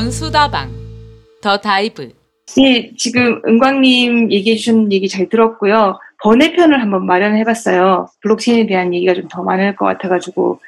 [0.00, 0.70] 도전하는 사람들의 즐거운 수다방
[1.42, 2.10] 더 다이브
[2.58, 5.98] 예, 지금 은광님 얘기해 주신 얘기 잘 들었고요.
[6.22, 8.08] 번외편을 한번 마련해봤어요.
[8.22, 10.58] 블록체인에 대한 얘기가 좀 더 많을 것 같아가지고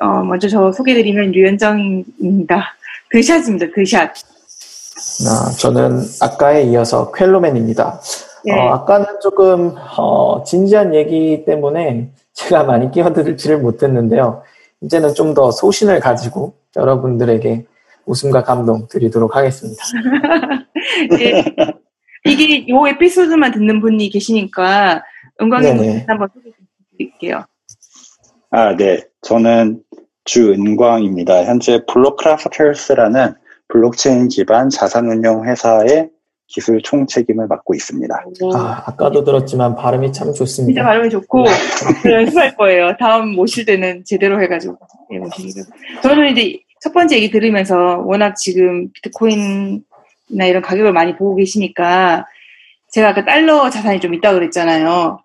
[0.00, 2.74] 어, 먼저 저 소개드리면 류현정입니다.
[3.10, 3.66] 그샷입니다.
[3.74, 4.12] 그샷.
[5.28, 8.00] 아, 저는 아까에 이어서 ���로맨입니다.
[8.46, 8.52] 네.
[8.52, 14.42] 어, 아까는 조금 어, 진지한 얘기 때문에 제가 많이 끼어들지를 못했는데요.
[14.82, 17.66] 이제는 좀 더 소신을 가지고 여러분들에게
[18.06, 19.82] 웃음과 감동 드리도록 하겠습니다.
[21.20, 21.44] 예,
[22.24, 25.02] 이게 요 에피소드만 듣는 분이 계시니까
[25.40, 26.04] 은광님.
[26.06, 27.44] 한번 소개 좀 드릴게요.
[28.50, 29.04] 아, 네.
[29.22, 29.82] 저는
[30.24, 31.44] 주은광입니다.
[31.44, 33.34] 현재 블록크라프터스라는
[33.68, 36.10] 블록체인 기반 자산운용 회사의
[36.46, 38.24] 기술 총책임을 맡고 있습니다.
[38.54, 40.82] 아, 아까도 들었지만 발음이 참 진짜 좋습니다.
[40.82, 41.44] 발음이 좋고
[42.10, 42.96] 연습할 거예요.
[42.98, 44.76] 다음 모실 때는 제대로 해가지고
[45.12, 45.64] 예, 모시기로.
[46.02, 52.26] 저는 이제 첫 번째 얘기 들으면서 워낙 지금 비트코인이나 이런 가격을 많이 보고 계시니까
[52.90, 55.20] 제가 아까 달러 자산이 좀 있다 고 그랬잖아요.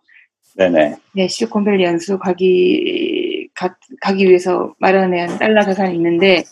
[0.58, 0.96] 네네.
[1.14, 6.44] 네, 실리콘밸리 연수 가기 가, 가기 위해서 마련한 달러 자산이 있는데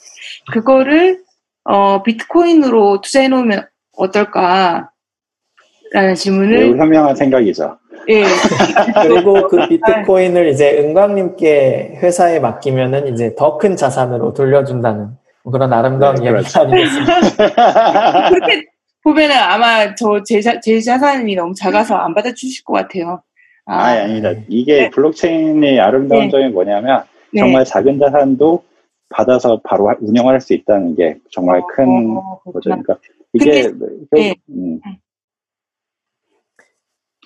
[0.51, 1.21] 그거를
[1.65, 4.89] 어, 비트코인으로 투자해 놓으면 어떨까
[5.91, 7.77] 라는 질문을 매우 현명한 생각이죠.
[8.09, 8.23] 예,
[9.01, 15.09] 그리고 그 비트코인을 이제 은광님께 회사에 맡기면은 이제 더 큰 자산으로 돌려준다는
[15.51, 16.61] 그런 아름다운 네, 이야기 그렇죠.
[16.61, 17.19] 아니겠습니까?
[18.29, 18.65] 그렇게
[19.03, 23.21] 보면은 아마 저 제 제 자산이 너무 작아서 안 받아주실 것 같아요.
[23.65, 24.31] 아, 니 아닙니다.
[24.49, 24.89] 이게 네.
[24.89, 26.29] 블록체인의 아름다운 네.
[26.29, 27.39] 점이 뭐냐면 네.
[27.39, 28.63] 정말 작은 자산도
[29.09, 32.61] 받아서 바로 하- 운영할 수 있다는 게 정말 큰 어, 거죠.
[32.63, 32.97] 그러니까
[33.33, 33.71] 이게
[34.11, 34.36] 네.
[34.49, 34.80] 음,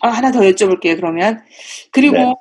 [0.01, 1.41] 아, 하나 더 여쭤볼게요, 그러면.
[1.91, 2.33] 그리고 네.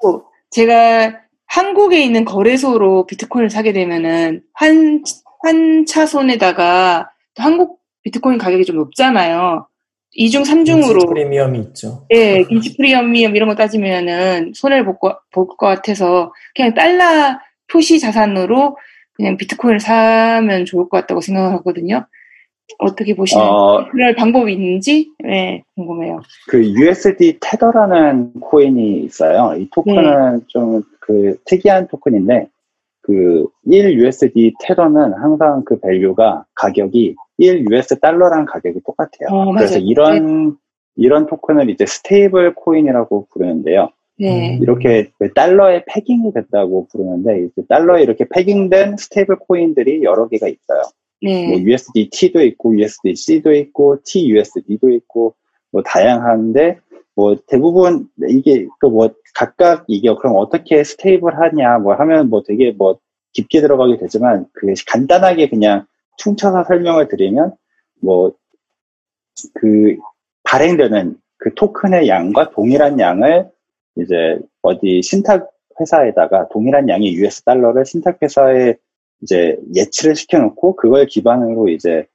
[0.50, 5.02] 제가 한국에 있는 거래소로 비트코인을 사게 되면은 한,
[5.42, 9.66] 한 차손에다가 또 한국 비트코인 가격이 좀 높잖아요.
[10.12, 12.06] 이중삼중으로 프리미엄이 있죠.
[12.10, 17.38] 예, 김치 프리미엄 이런 거 따지면은 손해를 볼 것, 볼것 같아서 그냥 달러
[17.70, 18.76] 표시 자산으로
[19.12, 22.06] 그냥 비트코인을 사면 좋을 것 같다고 생각하거든요.
[22.78, 23.46] 어떻게 보시나요?
[23.46, 26.20] 어, 그럴 방법이 있는지 네, 궁금해요.
[26.48, 29.54] 그 USD 테더라는 코인이 있어요.
[29.58, 32.48] 이 토큰은 좀그 특이한 토큰인데
[33.02, 39.28] 그 1 USD 테더는 항상 그 value가 가격이 1 US 달러랑 가격이 똑같아요.
[39.30, 39.52] 어.
[39.52, 40.56] 그래서 이런
[40.96, 43.90] 이런 토큰을 이제 stable 코인이라고 부르는데요.
[44.18, 44.56] 네.
[44.56, 44.62] 음.
[44.62, 50.82] 이렇게 그 달러에 pegging이 됐다고 부르는데 달러에 이렇게 pegging된 stable coin들이 여러 개가 있어요.
[51.22, 51.48] 네.
[51.48, 55.34] 뭐 USDT도 있고 USDC도 있고 TUSD도 있고
[55.72, 56.78] 뭐 다양한데
[57.14, 62.98] 뭐 대부분 이게 그뭐 각각 이게 그럼 어떻게 stable 하냐 뭐 하면 뭐 되게 뭐
[63.32, 65.86] 깊게 들어가게 되지만 그 간단하게 그냥
[66.18, 67.54] 퉁쳐서 설명을 드리면
[68.00, 68.32] 뭐
[69.54, 69.96] 그
[70.44, 73.50] 발행되는 그 토큰의 양과 동일한 양을
[73.96, 78.74] 이제 어디 신탁 회사에다가 동일한 양의 US 달러를 신탁 회사에
[79.22, 82.06] 이제 예치를 시켜놓고 그걸 기반으로 이제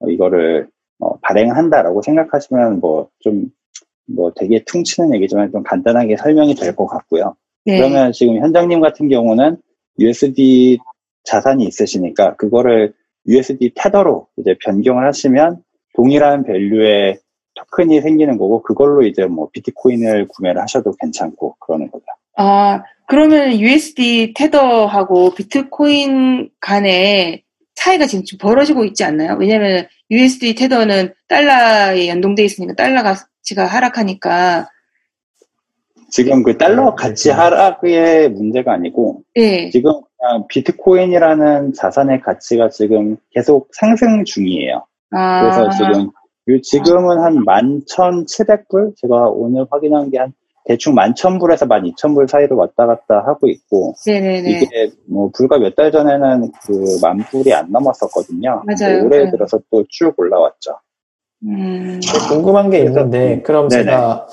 [0.00, 0.68] 어, 이거를
[1.00, 7.36] 어, 발행한다라고 생각하시면 뭐좀뭐 되게 퉁치는 얘기지만 좀 간단하게 설명이 될 것 같고요.
[7.66, 7.78] 네.
[7.78, 9.56] 그러면 지금 현장님 같은 경우는
[9.98, 10.78] USD
[11.24, 12.92] 자산이 있으시니까 그거를
[13.26, 15.62] USD 테더로 이제 변경을 하시면
[15.94, 17.18] 동일한 밸류의
[17.54, 22.04] 토큰이 생기는 거고 그걸로 이제 뭐 비트코인을 구매를 하셔도 괜찮고 그러는 거죠.
[22.36, 27.42] 아, 그러면 USD 테더하고 비트코인 간의
[27.74, 29.36] 차이가 지금 좀 벌어지고 있지 않나요?
[29.38, 34.68] 왜냐면 USD 테더는 달러에 연동돼 있으니까 달러 가치가 하락하니까
[36.10, 39.68] 지금 그 달러 가치 하락의 문제가 아니고 네.
[39.70, 44.86] 지금 그냥 비트코인이라는 자산의 가치가 지금 계속 상승 중이에요.
[45.10, 46.10] 아, 그래서 지금
[46.48, 48.94] 요- 지금은 한 11,700불?
[48.96, 50.32] 제가 오늘 확인한 게 한
[50.64, 54.50] 대충 11,000불에서 12,000불 사이로 왔다 갔다 하고 있고 네네네.
[54.50, 58.62] 이게 뭐 불과 몇 달 전에는 그 만불이 안 넘었었거든요.
[58.64, 59.04] 맞아요.
[59.04, 59.30] 올해 네.
[59.30, 60.78] 들어서 또 쭉 올라왔죠.
[61.46, 63.84] 음, 궁금한 게 있는데 그럼 네네.
[63.84, 64.26] 제가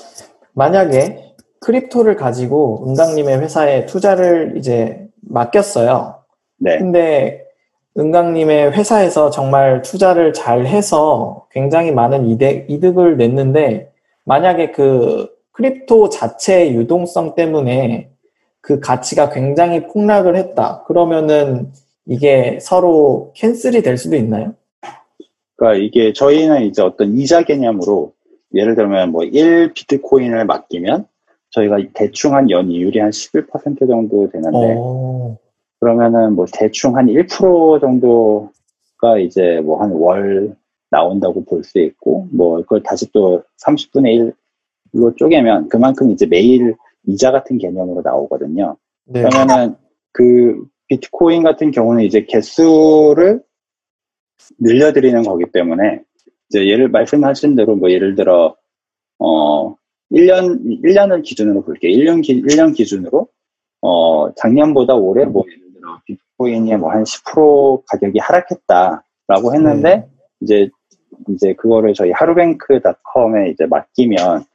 [0.54, 6.16] 만약에 크립토를 가지고 은강님의 회사에 투자를 이제 맡겼어요.
[6.58, 6.78] 네.
[6.78, 7.44] 근데
[7.98, 13.92] 은강님의 회사에서 정말 투자를 잘 해서 굉장히 많은 이득, 이득을 냈는데
[14.24, 18.10] 만약에 그 crypto 자체의 유동성 때문에
[18.60, 20.84] 그 가치가 굉장히 폭락을 했다.
[20.86, 21.72] 그러면은
[22.06, 24.54] 이게 서로 cancel이 될 수도 있나요?
[25.56, 28.12] 그러니까 이게 저희는 이제 어떤 이자 개념으로
[28.54, 31.06] 예를 들면 뭐 1 비트코인을 맡기면
[31.50, 35.36] 저희가 대충 한 연이율이 한 11% 정도 되는데 어,
[35.80, 40.54] 그러면은 뭐 대충 한 1% 정도가 이제 뭐 한 월
[40.90, 44.32] 나온다고 볼 수 있고, 뭐 그걸 다시 또 30분의 1
[44.92, 48.76] 로 쪼개면 그만큼 이제 매일 이자 같은 개념으로 나오거든요.
[49.06, 49.22] 네.
[49.22, 49.74] 그러면은
[50.12, 53.42] 그 비트코인 같은 경우는 이제 개수를
[54.58, 56.02] 늘려드리는 거기 때문에
[56.48, 58.54] 이제 예를 말씀하신 대로 뭐 예를 들어
[59.18, 59.74] 어
[60.10, 61.90] 1년 1년을 기준으로 볼게요.
[61.92, 63.28] 1년 기, 1년 기준으로
[63.80, 70.06] 어 작년보다 올해 뭐 예를 들어 비트코인이 뭐 한 10% 가격이 하락했다라고 했는데
[70.40, 70.68] 이제
[71.28, 74.51] 이제 그거를 저희 하루뱅크닷컴에 이제 맡기면 예,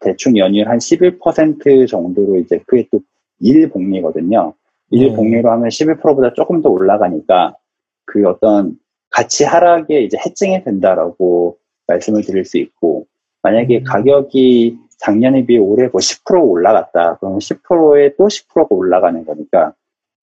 [0.00, 3.00] 대충 연율 한 11% 정도로 이제 그게 또
[3.40, 4.54] 일복리거든요.
[4.90, 7.56] 일복리로 하면 11%보다 조금 더 올라가니까
[8.04, 8.78] 그 어떤
[9.08, 13.06] 가치 하락에 이제 해증이 된다라고 말씀을 드릴 수 있고
[13.42, 13.84] 만약에 음.
[13.84, 19.72] 가격이 작년에 비해 올해 뭐 10% 올라갔다 그러면 10%에 또 10%가 올라가는 거니까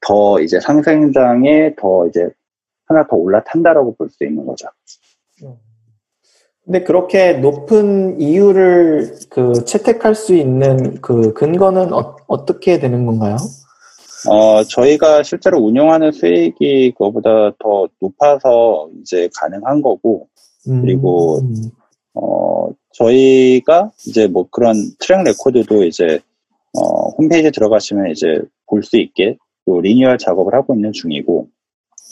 [0.02, 2.30] 더 이제 상승장에 더 이제
[2.86, 4.68] 하나 더 올라탄다라고 볼 수 있는 거죠.
[6.68, 13.38] 근데 그렇게 높은 이유를 그 채택할 수 있는 그 근거는 어, 어떻게 되는 건가요?
[14.30, 20.28] 어, 저희가 실제로 운영하는 수익이 그거보다 더 높아서 이제 가능한 거고,
[20.68, 21.40] 음, 그리고
[22.14, 26.20] 어, 저희가 이제 뭐 그런 트랙 레코드도 이제,
[26.74, 31.48] 어, 홈페이지에 들어가시면 이제 볼 수 있게 또 리뉴얼 작업을 하고 있는 중이고,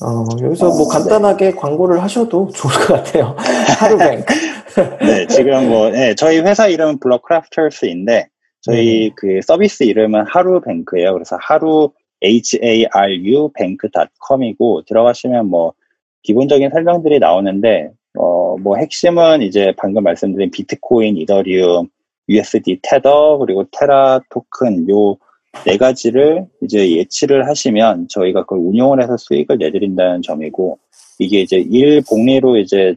[0.01, 3.35] 어, 여기서 뭐 어, 간단하게 광고를 하셔도 좋을 것 같아요.
[3.79, 4.33] 하루뱅크.
[5.05, 8.27] 네, 지금 뭐, 네, 저희 회사 이름은 블럭크래프터스인데,
[8.61, 11.13] 저희 그 서비스 이름은 하루뱅크예요.
[11.13, 11.91] 그래서 하루
[12.23, 15.73] haru bank.com이고 들어가시면 뭐
[16.23, 21.87] 기본적인 설명들이 나오는데 어 뭐 핵심은 이제 방금 말씀드린 비트코인, 이더리움,
[22.29, 25.17] USD 테더 그리고 테라 토큰 요
[25.63, 30.77] 네 가지를 이제 예치를 하시면 저희가 그걸 운용을 해서 수익을 내드린다는 점이고
[31.19, 32.95] 이게 이제 일 복리로 이제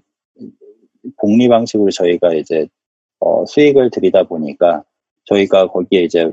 [1.19, 2.67] 복리 방식으로 저희가 이제
[3.21, 4.83] 어 수익을 드리다 보니까
[5.25, 6.31] 저희가 거기에 이제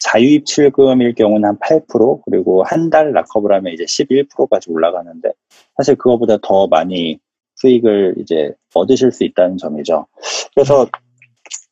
[0.00, 5.30] 자유입출금일 경우는 한 8%, 그리고 한 달 락업을 하면 이제 11%까지 올라가는데,
[5.76, 7.18] 사실 그거보다 더 많이
[7.56, 10.06] 수익을 이제 얻으실 수 있다는 점이죠.
[10.54, 10.86] 그래서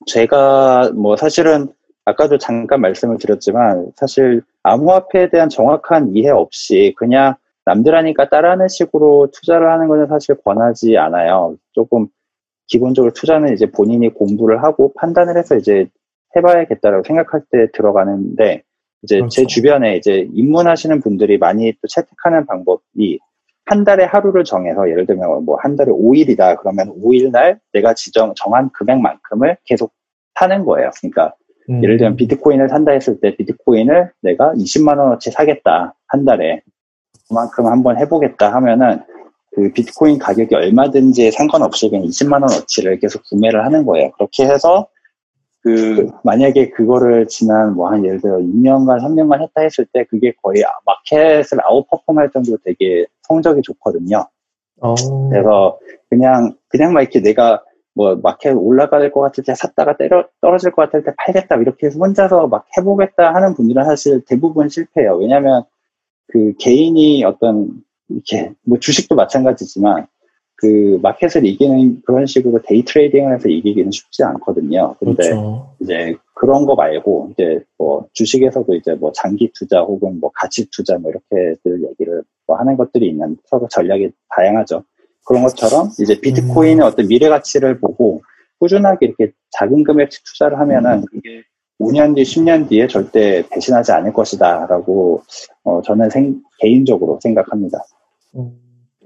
[0.07, 1.69] 제가 뭐 사실은
[2.09, 7.35] 아까도 잠깐 말씀을 드렸지만, 사실 암호화폐에 대한 정확한 이해 없이 그냥
[7.65, 11.57] 남들 하니까 따라하는 식으로 투자를 하는 것은 사실 권하지 않아요.
[11.73, 12.09] 조금
[12.67, 15.87] 기본적으로 투자는 이제 본인이 공부를 하고 판단을 해서 이제
[16.37, 18.63] 해봐야겠다라고 생각할 때 들어가는데
[19.03, 19.29] 이제 그렇죠.
[19.29, 23.19] 제 주변에 이제 입문하시는 분들이 많이 또 채택하는 방법이
[23.67, 28.33] 한 달에 하루를 정해서 예를 들면 뭐 한 달에 5일이다 그러면 5일 날 내가 지정
[28.35, 29.93] 정한 금액만큼을 계속
[30.35, 30.91] 사는 거예요.
[31.01, 31.35] 그러니까
[31.69, 36.63] 음, 예를 들면 비트코인을 산다 했을 때 비트코인을 내가 20만 원어치 사겠다 한 달에
[37.29, 39.01] 그만큼 한번 해보겠다 하면은
[39.55, 44.11] 그 비트코인 가격이 얼마든지 상관없이 그냥 20만 원어치를 계속 구매를 하는 거예요.
[44.13, 44.87] 그렇게 해서
[45.61, 50.63] 그 만약에 그거를 지난 뭐 한 예를 들어 2년간 3년간 했다 했을 때 그게 거의
[50.87, 54.27] 마켓을 아웃퍼폼할 정도로 되게 성적이 좋거든요.
[54.81, 54.95] 어,
[55.29, 57.63] 그래서 그냥 그냥 막 이렇게 내가
[57.99, 61.99] 뭐 마켓 올라갈 것 같을 때 샀다가 때려, 떨어질 것 같을 때 팔겠다 이렇게 해서
[61.99, 65.17] 혼자서 막 해보겠다 하는 분들은 사실 대부분 실패해요.
[65.17, 65.65] 왜냐하면
[66.29, 70.07] 그 개인이 어떤 이렇게 뭐 주식도 마찬가지지만
[70.55, 74.95] 그 마켓을 이기는 그런 식으로 day trading을 해서 이기기는 쉽지 않거든요.
[75.01, 75.75] 근데 그렇죠.
[75.81, 80.97] 이제 그런 거 말고 이제 뭐 주식에서도 이제 뭐 장기 투자 혹은 뭐 가치 투자
[80.99, 84.85] 뭐 이렇게들 얘기를 뭐 하는 것들이 있는 서로 전략이 다양하죠.
[85.29, 88.23] 그런 것처럼 이제 비트코인의 어떤 미래 가치를 보고
[88.61, 91.43] 꾸준하게 이렇게 작은 금액씩 투자를 하면은 그게
[91.79, 95.23] 5년 뒤, 10년 뒤에 절대 배신하지 않을 것이다라고
[95.65, 97.79] 어, 저는 생- 개인적으로 생각합니다.
[98.37, 98.53] 음,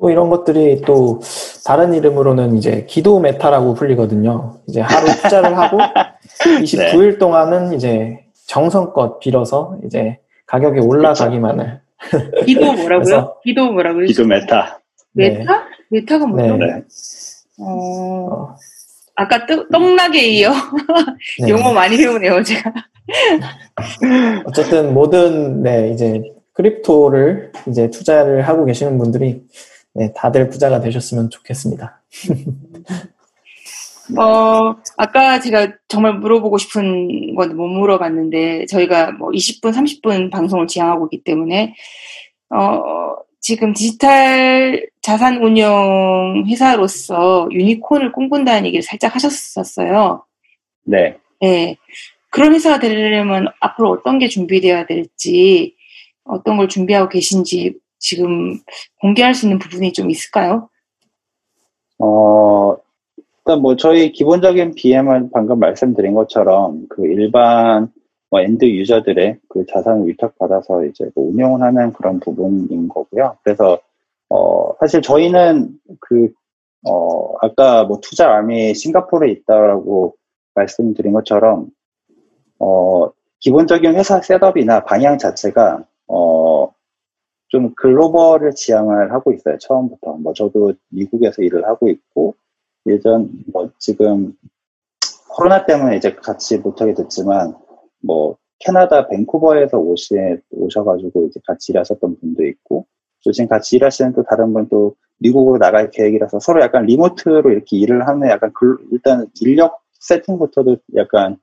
[0.01, 1.21] 또 이런 것들이 또
[1.67, 4.61] 다른 이름으로는 이제 기도 메타라고 불리거든요.
[4.69, 5.77] 이제 하루 투자를 하고
[6.63, 11.81] 29일 동안은 이제 정성껏 빌어서 이제 가격이 올라가기만을.
[12.47, 13.35] 기도 뭐라고요?
[13.45, 14.07] 기도 뭐라고요?
[14.07, 14.81] 기도 meta.
[15.15, 15.31] 네.
[15.39, 15.67] meta?
[15.93, 16.57] meta가 뭐죠?
[16.57, 16.67] 네.
[16.67, 16.73] 네.
[17.59, 18.57] 어, 어,
[19.15, 20.51] 아까 떡, 떡락에 이어
[21.43, 21.51] 네.
[21.51, 22.73] 용어 많이 배우네요, 제가.
[24.47, 26.23] 어쨌든 모든 네 이제
[26.55, 29.43] crypto를 이제 투자를 하고 계시는 분들이
[29.95, 32.03] 네, 다들 부자가 되셨으면 좋겠습니다.
[34.19, 41.07] 어, 아까 제가 정말 물어보고 싶은 건 못 물어봤는데, 저희가 뭐 20분, 30분 방송을 지향하고
[41.11, 41.75] 있기 때문에,
[42.51, 50.25] 어, 지금 디지털 자산 운용 회사로서 유니콘을 꿈꾼다는 얘기를 살짝 하셨었어요.
[50.85, 51.19] 네.
[51.41, 51.77] 네.
[52.31, 55.75] 그런 회사가 되려면 앞으로 어떤 게 준비되어야 될지,
[56.25, 58.61] 어떤 걸 준비하고 계신지 지금
[59.01, 60.71] 공개할 수 있는 부분이 좀 있을까요?
[61.99, 62.77] 어,
[63.17, 67.91] 일단 뭐 저희 기본적인 BM은 방금 말씀드린 것처럼 그 일반
[68.33, 73.37] 뭐 end user들의 그 자산을 위탁받아서 이제 뭐 운영을 하는 그런 부분인 거고요.
[73.45, 73.79] 그래서
[74.31, 76.33] 어, 사실 저희는 그,
[76.89, 80.17] 어, 아까 뭐 투자 arm이 싱가포르에 있다라고
[80.55, 81.67] 말씀드린 것처럼,
[82.59, 83.11] 어,
[83.41, 86.73] 기본적인 회사 setup이나 방향 자체가, 어,
[87.49, 89.59] 좀 글로벌을 지향을 하고 있어요.
[89.59, 90.15] 처음부터.
[90.15, 92.35] 뭐 저도 미국에서 일을 하고 있고,
[92.87, 94.33] 예전, 뭐 지금
[95.29, 97.55] 코로나 때문에 이제 같이 못하게 됐지만,
[98.03, 100.15] 뭐 캐나다 밴쿠버에서 오시,
[100.51, 102.87] 오셔가지고 이제 같이 일하셨던 분도 있고,
[103.25, 107.77] 또 지금 같이 일하시는 또 다른 분 또 미국으로 나갈 계획이라서 서로 약간 리모트로 이렇게
[107.77, 111.37] 일을 하는 약간 글, 일단 인력 세팅부터도 약간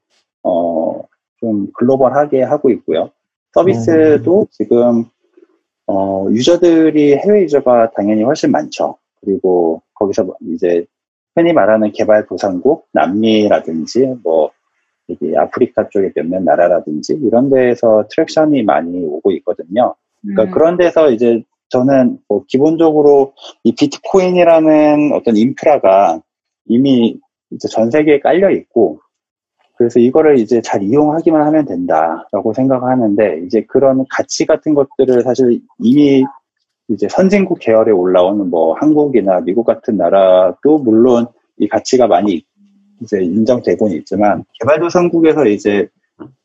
[0.44, 1.02] 어
[1.40, 3.12] 좀 글로벌하게 하고 있고요.
[3.54, 5.06] 서비스도 지금
[5.88, 8.98] 어 유저들이 해외 유저가 당연히 훨씬 많죠.
[9.22, 10.86] 그리고 거기서 이제
[11.36, 14.52] 흔히 말하는 개발 도상국 남미라든지 뭐
[15.10, 19.96] 여기 아프리카 쪽의 몇몇 나라라든지 이런 데에서 traction이 많이 오고 있거든요.
[20.22, 20.52] 그러니까 음.
[20.52, 26.22] 그런 데서 이제 저는 뭐 기본적으로 이 비트코인이라는 어떤 인프라가
[26.66, 27.20] 이미
[27.52, 29.00] 이제 전 세계에 깔려 있고
[29.78, 36.26] 그래서 이거를 이제 잘 이용하기만 하면 된다라고 생각하는데 이제 그런 가치 같은 것들을 사실 이미
[36.90, 42.44] 이제 선진국 계열에 올라오는 뭐 한국이나 미국 같은 나라도 물론 이 가치가 많이
[43.02, 45.88] 이제 인정되고는 있지만 개발도상국에서 이제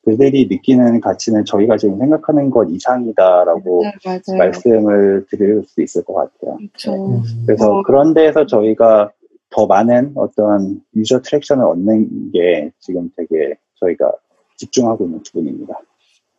[0.04, 4.36] 그들이 느끼는 가치는 저희가 지금 생각하는 것 이상이다라고 네.
[4.36, 6.58] 말씀을 드릴 수 있을 것 같아요.
[6.58, 7.22] 그렇죠.
[7.46, 7.82] 그래서 어.
[7.82, 9.10] 그런 데에서 저희가
[9.50, 14.12] 더 많은 어떤 유저 트랙션을 얻는 게 지금 되게 저희가
[14.56, 15.74] 집중하고 있는 부분입니다.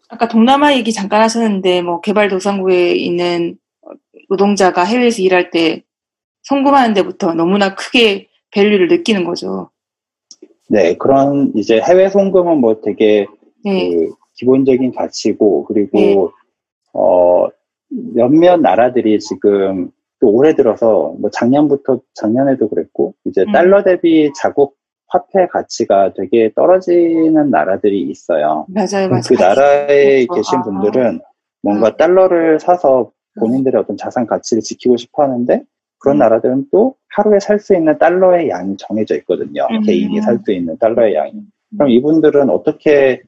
[0.10, 3.58] 아까 동남아 얘기 잠깐 하셨는데 뭐 개발도상국에 있는
[4.30, 5.84] 노동자가 해외에서 일할 때
[6.44, 9.70] 성공하는 데부터 너무나 크게 밸류를 느끼는 거죠.
[10.70, 13.28] 네, 그런 이제 해외 송금은 뭐 되게
[13.64, 13.90] 네.
[13.90, 16.28] 그 기본적인 가치고 그리고 네.
[16.94, 17.48] 어
[18.14, 23.52] 몇몇 나라들이 지금 또 올해 들어서 뭐 작년부터 작년에도 그랬고 이제 음.
[23.52, 24.76] 달러 대비 자국
[25.08, 28.66] 화폐 가치가 되게 떨어지는 나라들이 있어요.
[28.70, 29.22] 맞아요, 맞아요.
[29.28, 30.36] 그 나라에 그렇죠.
[30.36, 30.62] 계신 아.
[30.64, 31.20] 분들은
[31.62, 31.98] 뭔가 음.
[31.98, 35.64] 달러를 사서 본인들의 어떤 자산 가치를 지키고 싶어 하는데
[36.06, 36.20] 그런 음.
[36.20, 39.68] 나라들은 또 하루에 살 수 있는 달러의 양이 정해져 있거든요.
[39.72, 39.82] 음.
[39.82, 41.34] 개인이 살 수 있는 달러의 양이.
[41.76, 43.22] 그럼 이분들은 어떻게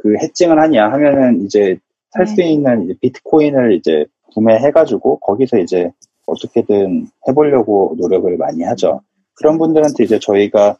[0.00, 1.76] 그 해칭을 하냐 하면은 이제
[2.10, 2.52] 살수 네.
[2.52, 5.90] 있는 이제 비트코인을 이제 구매해가지고 거기서 이제
[6.26, 9.02] 어떻게든 해보려고 노력을 많이 하죠.
[9.34, 10.78] 그런 분들한테 이제 저희가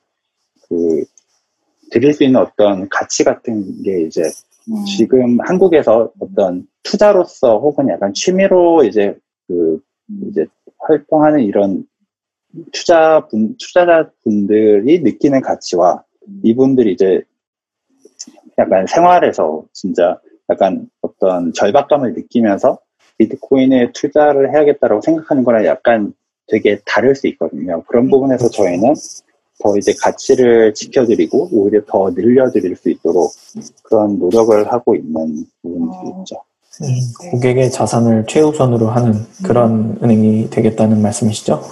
[0.69, 1.05] 그
[1.91, 4.85] 드릴 수 있는 어떤 가치 같은 게 이제 음.
[4.87, 9.15] 지금 한국에서 어떤 투자로서 혹은 약간 취미로 이제
[9.47, 9.79] 그
[10.31, 10.47] 이제
[10.87, 11.85] 활동하는 이런
[12.73, 16.05] 투자분 투자자분들이 느끼는 가치와
[16.43, 17.23] 이분들이 이제
[18.59, 22.79] 약간 생활에서 진짜 약간 어떤 절박감을 느끼면서
[23.19, 26.13] 비트코인에 투자를 해야겠다라고 생각하는 거랑 약간
[26.47, 27.83] 되게 다를 수 있거든요.
[27.85, 28.95] 그런 부분에서 저희는
[29.63, 33.33] 더 이제 가치를 지켜드리고 오히려 더 늘려드릴 수 있도록
[33.85, 36.21] 그런 노력을 하고 있는 부분들이 어.
[36.21, 36.37] 있죠.
[36.83, 39.15] 음, 고객의 자산을 최우선으로 하는
[39.45, 41.63] 그런 은행이 되겠다는 말씀이시죠?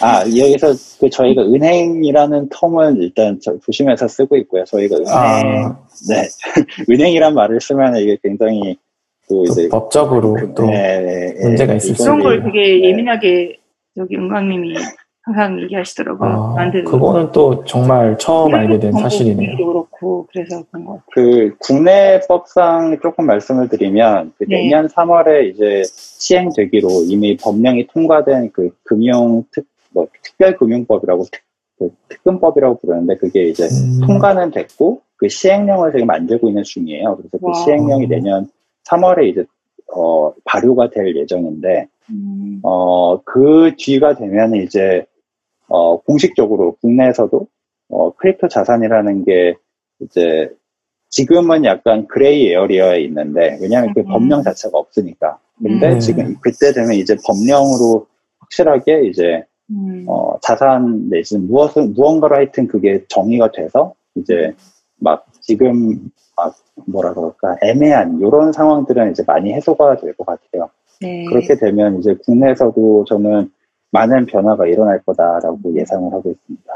[0.00, 4.64] 아, 여기서 그 저희가 은행이라는 텀은 일단 저- 조심해서 쓰고 있고요.
[4.64, 6.28] 저희가 은행, 아, 네.
[6.90, 8.76] 은행이란 말을 쓰면 이게 굉장히
[9.28, 11.44] 또 또 이제 법적으로 또 네, 네, 네.
[11.48, 12.42] 문제가 있을 수 그런 걸.
[12.44, 12.88] 되게 네.
[12.90, 13.56] 예민하게
[13.96, 14.74] 여기 은광님이
[15.24, 16.30] 항상 얘기하시더라고요.
[16.30, 19.56] 아, 만드는 그거는 또 정말 처음 알게 된 사실이네요.
[19.56, 21.04] 도 그렇고 그래서 그런 것 같아요.
[21.14, 24.62] 그 국내법상 조금 말씀을 드리면 그 네.
[24.62, 31.42] 내년 3월에 이제 시행되기로 이미 법령이 통과된 그 금융 특, 뭐 특별금융법이라고 특,
[31.78, 37.16] 그 특금법이라고 부르는데 그게 이제 음, 통과는 됐고 그 시행령을 지금 만들고 있는 중이에요.
[37.16, 37.54] 그래서 그 와.
[37.64, 38.48] 시행령이 내년
[38.86, 39.46] 3월에 이제
[39.96, 45.06] 어, 발효가 될 예정인데 음, 어, 그 뒤가 되면 이제
[45.68, 47.46] 어, 공식적으로 국내에서도
[47.90, 49.56] 어, crypto 자산이라는 게
[50.00, 50.50] 이제
[51.10, 54.06] 지금은 약간 gray area에 있는데 왜냐하면 그 음.
[54.06, 55.38] 법령 자체가 없으니까.
[55.62, 56.00] 근데 음.
[56.00, 58.06] 지금 그때 되면 이제 법령으로
[58.40, 64.52] 확실하게 이제 음, 어, 자산 내지는 무엇을 무언가로 하여튼 그게 정의가 돼서 이제
[64.96, 66.54] 막 지금 막
[66.86, 70.68] 뭐라 그럴까 애매한 이런 상황들은 이제 많이 해소가 될 것 같아요.
[71.00, 71.24] 네.
[71.26, 73.50] 그렇게 되면 이제 국내에서도 저는
[73.94, 76.72] 많은 변화가 일어날 거다라고 예상을 하고 있습니다.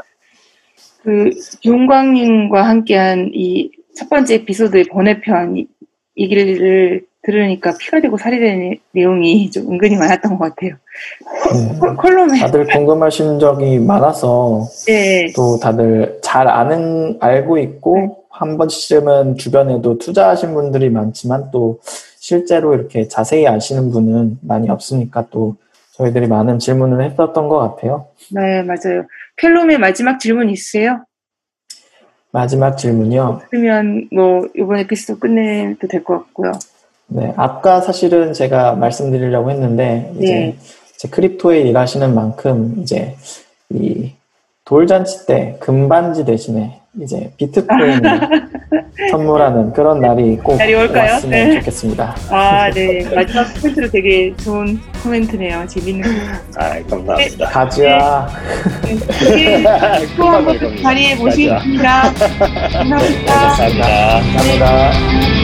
[1.03, 1.29] 그
[1.65, 5.67] 윤광님과 함께한 이 첫 번째 에피소드의 번외편 이-
[6.17, 10.75] 얘기를 들으니까 피가 되고 살이 되는 내용이 좀 은근히 많았던 것 같아요.
[11.53, 11.79] 네.
[11.79, 19.35] 콜- 콜롬에 다들 궁금하신 적이 많아서 네, 또 다들 잘 아는 알고 있고 한 번쯤은
[19.35, 25.55] 주변에도 투자하신 분들이 많지만 또 실제로 이렇게 자세히 아시는 분은 많이 없으니까 또
[25.99, 28.07] 저희들이 많은 질문을 했었던 것 같아요.
[28.31, 29.03] 네 맞아요.
[29.37, 31.03] 켈롬의 마지막 질문 있으세요?
[32.31, 33.41] 마지막 질문이요.
[33.49, 36.51] 그러면 뭐 이번 에피소드 끝내도 될 것 같고요.
[37.07, 40.57] 네, 아까 사실은 제가 말씀드리려고 했는데 이제 네.
[40.97, 43.15] 제 크립토에 일하시는 만큼 이제
[43.71, 44.13] 이
[44.65, 48.01] 돌잔치 때 금반지 대신에 이제 비트코인
[49.11, 51.13] 선물하는 그런 날이 꼭 날이 올까요?
[51.13, 51.59] 왔으면 네.
[51.59, 52.15] 좋겠습니다.
[52.29, 53.07] 아, 네.
[53.15, 55.65] 마지막 코멘트로 되게 좋은 코멘트네요.
[55.67, 56.09] 재밌는 거.
[56.57, 57.45] 아, 감사합니다.
[57.49, 58.27] 가즈야.
[59.23, 59.63] 네.
[60.17, 62.01] 또 한번 또 자리에 모시겠습니다.
[62.71, 63.33] 감사합니다.
[63.33, 63.87] 감사합니다.
[64.21, 64.91] 감사합니다.
[64.91, 65.38] 네.